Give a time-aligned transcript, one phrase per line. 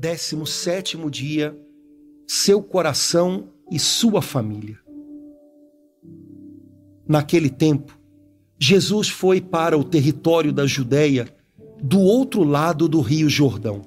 [0.00, 1.54] Décimo sétimo dia,
[2.26, 4.78] seu coração e sua família.
[7.06, 7.98] Naquele tempo,
[8.58, 11.28] Jesus foi para o território da Judéia,
[11.82, 13.82] do outro lado do Rio Jordão.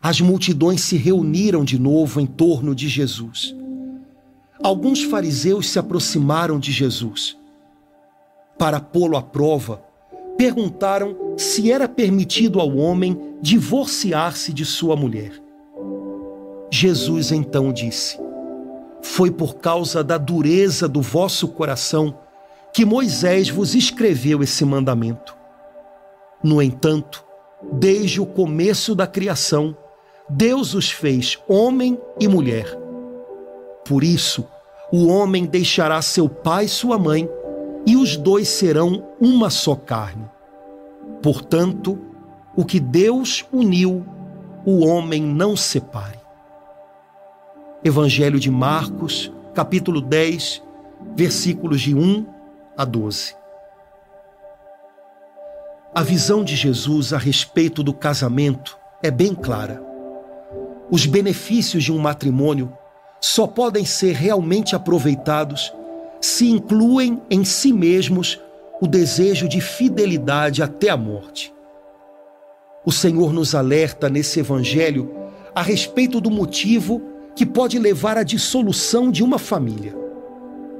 [0.00, 3.52] As multidões se reuniram de novo em torno de Jesus.
[4.62, 7.36] Alguns fariseus se aproximaram de Jesus.
[8.56, 9.82] Para pô-lo à prova,
[10.36, 15.32] perguntaram se era permitido ao homem divorciar-se de sua mulher.
[16.72, 18.18] Jesus então disse:
[19.02, 22.18] Foi por causa da dureza do vosso coração
[22.72, 25.36] que Moisés vos escreveu esse mandamento.
[26.42, 27.22] No entanto,
[27.70, 29.76] desde o começo da criação,
[30.26, 32.66] Deus os fez homem e mulher.
[33.84, 34.48] Por isso,
[34.90, 37.28] o homem deixará seu pai e sua mãe,
[37.84, 40.24] e os dois serão uma só carne.
[41.22, 42.13] Portanto,
[42.56, 44.04] o que Deus uniu,
[44.64, 46.18] o homem não separe.
[47.82, 50.62] Evangelho de Marcos, capítulo 10,
[51.16, 52.26] versículos de 1
[52.76, 53.36] a 12.
[55.94, 59.82] A visão de Jesus a respeito do casamento é bem clara.
[60.90, 62.72] Os benefícios de um matrimônio
[63.20, 65.72] só podem ser realmente aproveitados
[66.20, 68.40] se incluem em si mesmos
[68.80, 71.53] o desejo de fidelidade até a morte.
[72.84, 75.10] O Senhor nos alerta nesse evangelho
[75.54, 77.00] a respeito do motivo
[77.34, 79.96] que pode levar à dissolução de uma família: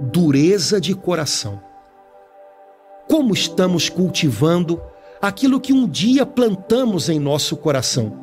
[0.00, 1.62] dureza de coração.
[3.08, 4.80] Como estamos cultivando
[5.20, 8.18] aquilo que um dia plantamos em nosso coração?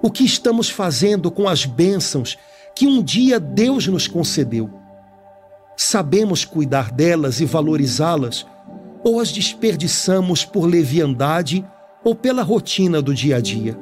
[0.00, 2.38] O que estamos fazendo com as bênçãos
[2.74, 4.70] que um dia Deus nos concedeu?
[5.76, 8.46] Sabemos cuidar delas e valorizá-las
[9.04, 11.64] ou as desperdiçamos por leviandade
[12.04, 13.78] ou pela rotina do dia a dia.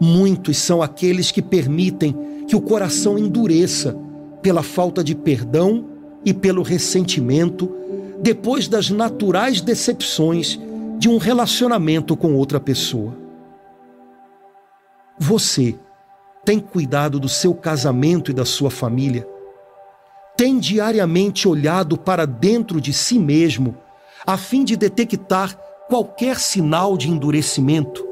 [0.00, 3.96] Muitos são aqueles que permitem que o coração endureça
[4.42, 5.86] pela falta de perdão
[6.24, 7.70] e pelo ressentimento
[8.20, 10.58] depois das naturais decepções
[10.98, 13.14] de um relacionamento com outra pessoa.
[15.18, 15.78] Você
[16.44, 19.26] tem cuidado do seu casamento e da sua família?
[20.36, 23.76] Tem diariamente olhado para dentro de si mesmo
[24.26, 25.56] a fim de detectar
[25.88, 28.06] qualquer sinal de endurecimento.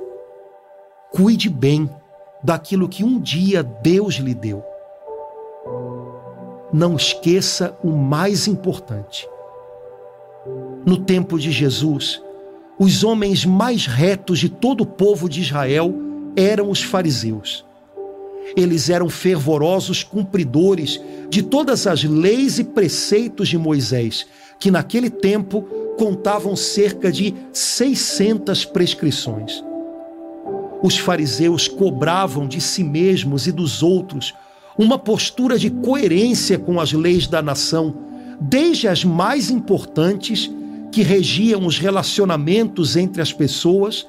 [1.10, 1.88] Cuide bem
[2.42, 4.64] daquilo que um dia Deus lhe deu.
[6.72, 9.28] Não esqueça o mais importante.
[10.84, 12.20] No tempo de Jesus,
[12.78, 15.94] os homens mais retos de todo o povo de Israel
[16.34, 17.64] eram os fariseus.
[18.56, 24.26] Eles eram fervorosos cumpridores de todas as leis e preceitos de Moisés,
[24.58, 25.66] que naquele tempo
[25.98, 29.62] contavam cerca de 600 prescrições.
[30.82, 34.34] Os fariseus cobravam de si mesmos e dos outros
[34.76, 37.94] uma postura de coerência com as leis da nação,
[38.40, 40.50] desde as mais importantes,
[40.90, 44.06] que regiam os relacionamentos entre as pessoas,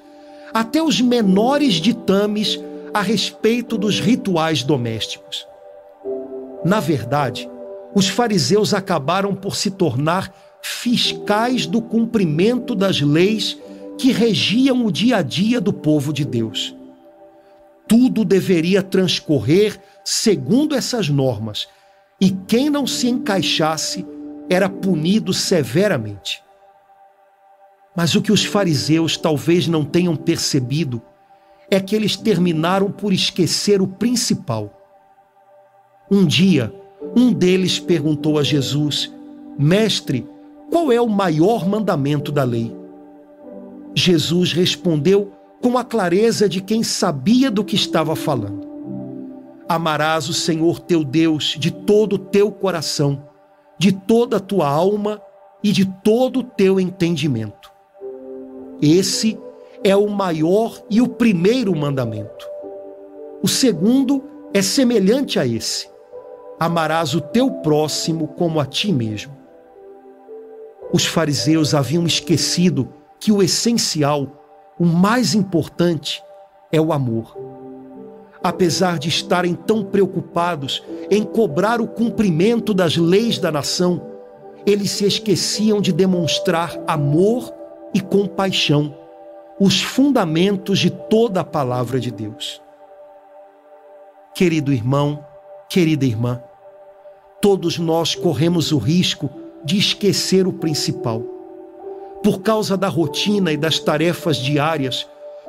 [0.53, 2.59] até os menores ditames
[2.93, 5.47] a respeito dos rituais domésticos.
[6.65, 7.49] Na verdade,
[7.95, 10.33] os fariseus acabaram por se tornar
[10.63, 13.57] fiscais do cumprimento das leis
[13.97, 16.73] que regiam o dia a dia do povo de Deus.
[17.85, 21.67] Tudo deveria transcorrer segundo essas normas,
[22.19, 24.05] e quem não se encaixasse
[24.49, 26.41] era punido severamente.
[27.93, 31.01] Mas o que os fariseus talvez não tenham percebido
[31.69, 34.81] é que eles terminaram por esquecer o principal.
[36.09, 36.73] Um dia,
[37.15, 39.11] um deles perguntou a Jesus:
[39.57, 40.25] Mestre,
[40.73, 42.75] qual é o maior mandamento da lei?
[43.93, 48.67] Jesus respondeu com a clareza de quem sabia do que estava falando.
[49.69, 53.23] Amarás o Senhor teu Deus de todo o teu coração,
[53.77, 55.21] de toda a tua alma
[55.63, 57.71] e de todo o teu entendimento.
[58.81, 59.37] Esse
[59.83, 62.47] é o maior e o primeiro mandamento.
[63.43, 65.87] O segundo é semelhante a esse:
[66.59, 69.42] amarás o teu próximo como a ti mesmo.
[70.93, 72.87] Os fariseus haviam esquecido
[73.19, 74.27] que o essencial,
[74.77, 76.23] o mais importante,
[76.71, 77.35] é o amor.
[78.43, 84.05] Apesar de estarem tão preocupados em cobrar o cumprimento das leis da nação,
[84.67, 87.51] eles se esqueciam de demonstrar amor
[87.91, 88.95] e compaixão,
[89.59, 92.61] os fundamentos de toda a palavra de Deus.
[94.35, 95.25] Querido irmão,
[95.67, 96.39] querida irmã,
[97.41, 101.21] todos nós corremos o risco de esquecer o principal.
[102.23, 105.07] Por causa da rotina e das tarefas diárias,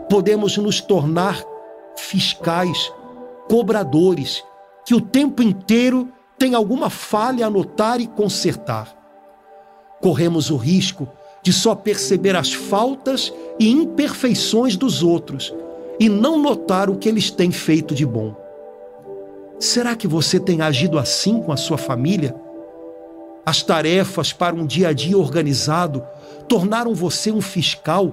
[0.08, 1.42] podemos nos tornar
[1.96, 2.92] fiscais,
[3.48, 4.42] cobradores,
[4.84, 6.08] que o tempo inteiro
[6.38, 8.94] têm alguma falha a notar e consertar.
[10.00, 11.08] Corremos o risco
[11.42, 15.54] de só perceber as faltas e imperfeições dos outros
[16.00, 18.34] e não notar o que eles têm feito de bom.
[19.60, 22.34] Será que você tem agido assim com a sua família?
[23.46, 26.02] As tarefas para um dia a dia organizado
[26.48, 28.12] tornaram você um fiscal?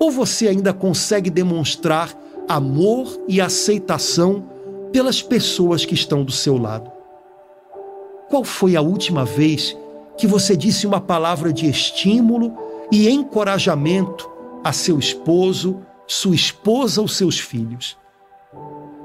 [0.00, 2.12] Ou você ainda consegue demonstrar
[2.48, 4.44] amor e aceitação
[4.92, 6.90] pelas pessoas que estão do seu lado?
[8.28, 9.76] Qual foi a última vez
[10.16, 12.56] que você disse uma palavra de estímulo
[12.90, 14.28] e encorajamento
[14.62, 17.96] a seu esposo, sua esposa ou seus filhos?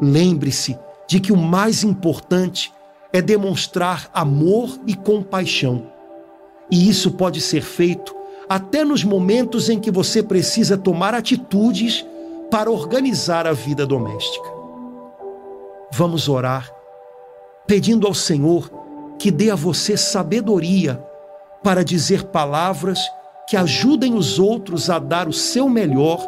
[0.01, 0.77] Lembre-se
[1.07, 2.71] de que o mais importante
[3.11, 5.91] é demonstrar amor e compaixão.
[6.71, 8.15] E isso pode ser feito
[8.47, 12.05] até nos momentos em que você precisa tomar atitudes
[12.49, 14.49] para organizar a vida doméstica.
[15.91, 16.71] Vamos orar,
[17.67, 18.71] pedindo ao Senhor
[19.17, 21.03] que dê a você sabedoria
[21.63, 22.99] para dizer palavras
[23.47, 26.25] que ajudem os outros a dar o seu melhor,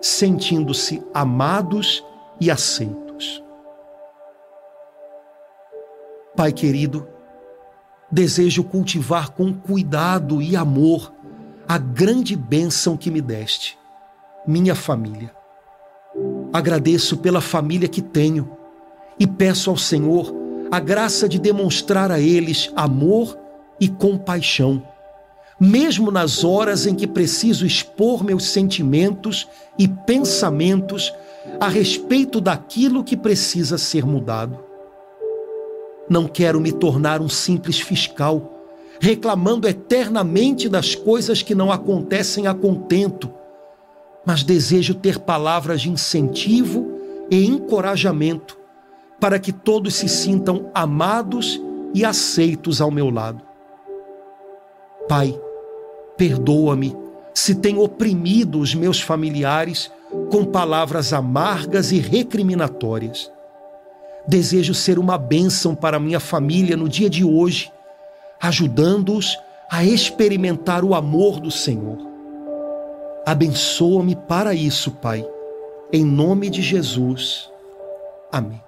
[0.00, 2.04] sentindo-se amados
[2.40, 3.03] e aceitos.
[6.44, 7.08] Pai querido,
[8.12, 11.10] desejo cultivar com cuidado e amor
[11.66, 13.78] a grande bênção que me deste,
[14.46, 15.34] minha família.
[16.52, 18.58] Agradeço pela família que tenho
[19.18, 20.34] e peço ao Senhor
[20.70, 23.38] a graça de demonstrar a eles amor
[23.80, 24.86] e compaixão,
[25.58, 29.48] mesmo nas horas em que preciso expor meus sentimentos
[29.78, 31.10] e pensamentos
[31.58, 34.63] a respeito daquilo que precisa ser mudado.
[36.08, 38.52] Não quero me tornar um simples fiscal,
[39.00, 43.30] reclamando eternamente das coisas que não acontecem a contento,
[44.24, 46.92] mas desejo ter palavras de incentivo
[47.30, 48.58] e encorajamento
[49.20, 51.60] para que todos se sintam amados
[51.94, 53.42] e aceitos ao meu lado.
[55.08, 55.38] Pai,
[56.16, 56.96] perdoa-me
[57.34, 59.90] se tenho oprimido os meus familiares
[60.30, 63.30] com palavras amargas e recriminatórias.
[64.26, 67.70] Desejo ser uma bênção para minha família no dia de hoje,
[68.40, 69.38] ajudando-os
[69.70, 71.98] a experimentar o amor do Senhor.
[73.26, 75.26] Abençoa-me para isso, Pai.
[75.92, 77.50] Em nome de Jesus.
[78.30, 78.63] Amém.